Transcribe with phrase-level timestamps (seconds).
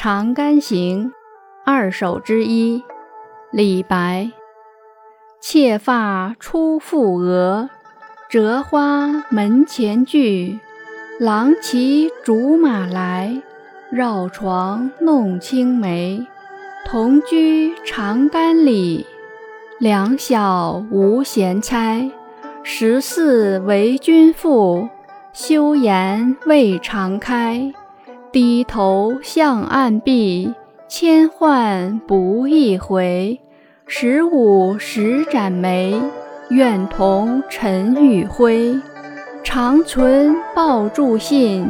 [0.00, 1.06] 长干行》
[1.66, 2.84] 二首之一，
[3.50, 4.30] 李白。
[5.40, 7.68] 妾发初覆额，
[8.28, 10.60] 折花门前剧。
[11.18, 13.42] 郎骑竹马来，
[13.90, 16.24] 绕床弄青梅。
[16.86, 19.04] 同居长干里，
[19.80, 22.08] 两小无嫌猜。
[22.62, 24.88] 十四为君妇，
[25.32, 27.72] 休言未尝开。
[28.30, 30.52] 低头向暗壁，
[30.86, 33.40] 千唤不一回。
[33.86, 35.98] 十五时展眉，
[36.50, 38.78] 愿同尘与灰。
[39.42, 41.66] 长存抱柱信，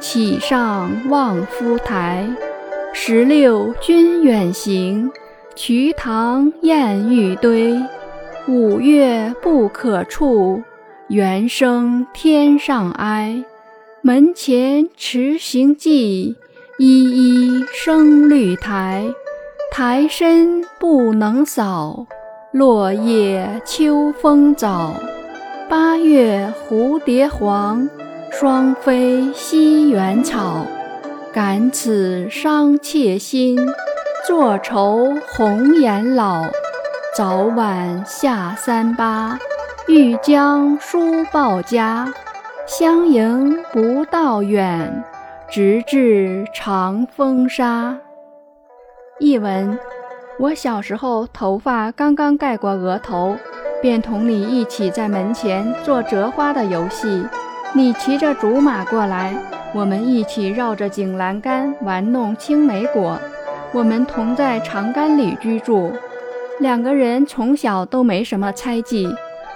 [0.00, 2.26] 岂上望夫台。
[2.94, 5.10] 十六君远行，
[5.54, 7.78] 瞿塘滟玉堆。
[8.46, 10.62] 五月不可触，
[11.08, 13.44] 猿声天上哀。
[14.00, 16.36] 门前迟行迹，
[16.78, 19.04] 依依生绿苔。
[19.72, 22.06] 苔深不能扫，
[22.52, 24.94] 落叶秋风早。
[25.68, 27.88] 八月蝴蝶黄，
[28.30, 30.64] 双飞西园草。
[31.32, 33.58] 感此伤妾心，
[34.26, 36.44] 坐愁红颜老。
[37.16, 39.40] 早晚下三巴，
[39.88, 42.12] 欲将书报家。
[42.68, 45.02] 相迎不道远，
[45.50, 47.98] 直至长风沙。
[49.18, 49.78] 译文：
[50.38, 53.34] 我小时候头发刚刚盖过额头，
[53.80, 57.24] 便同你一起在门前做折花的游戏。
[57.72, 59.34] 你骑着竹马过来，
[59.72, 63.18] 我们一起绕着井栏杆玩弄青梅果。
[63.72, 65.90] 我们同在长干里居住，
[66.60, 69.08] 两个人从小都没什么猜忌。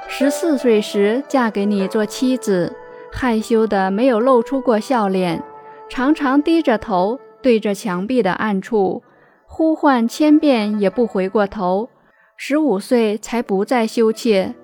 [0.08, 2.74] 十四岁时嫁给你做妻子。
[3.12, 5.42] 害羞的没有露出过笑脸，
[5.88, 9.02] 常常低着头对着墙壁的暗处，
[9.46, 11.88] 呼唤千遍也不回过头。
[12.36, 14.54] 十五岁才不再羞怯，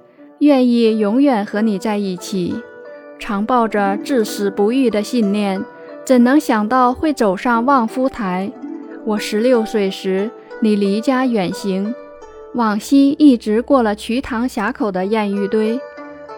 [0.41, 2.61] 愿意永远和你在一起，
[3.19, 5.65] 常抱着至死不渝的信念，
[6.05, 8.51] 怎能想到会走上望夫台？
[9.05, 10.29] 我十六岁时，
[10.61, 11.95] 你离家远行，
[12.55, 15.79] 往西一直过了瞿塘峡口的艳遇堆，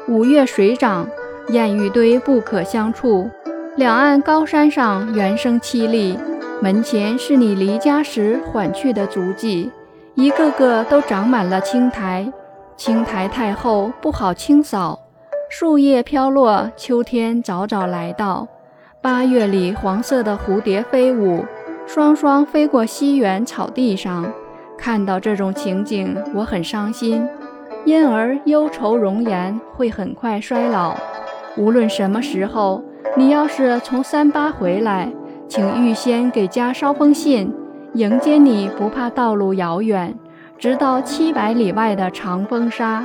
[0.07, 1.09] 五月水涨。
[1.51, 3.29] 燕玉堆不可相处，
[3.77, 6.17] 两岸高山上猿声凄厉。
[6.63, 9.71] 门前是你离家时缓去的足迹，
[10.15, 12.33] 一个个都长满了青苔，
[12.77, 15.01] 青苔太厚不好清扫。
[15.49, 18.47] 树叶飘落，秋天早早来到。
[19.03, 21.45] 八月里，黄色的蝴蝶飞舞，
[21.85, 24.33] 双双飞过西园草地上。
[24.79, 27.27] 看到这种情景，我很伤心，
[27.85, 30.95] 因而忧愁容颜会很快衰老。
[31.61, 32.83] 无论什么时候，
[33.19, 35.13] 你要是从三八回来，
[35.47, 37.53] 请预先给家捎封信，
[37.93, 40.15] 迎接你不怕道路遥远，
[40.57, 43.05] 直到七百里外的长风沙。